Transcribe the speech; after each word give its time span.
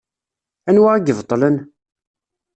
Anwa 0.69 0.91
i 0.97 1.01
ibeṭṭlen? 1.11 1.55